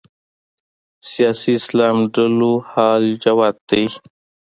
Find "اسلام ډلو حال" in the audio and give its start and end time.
1.59-3.03